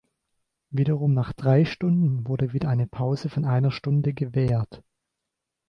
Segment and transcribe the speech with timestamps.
[0.71, 4.81] Wiederum nach drei Stunden wurde wieder eine Pause von einer Stunde gewährt.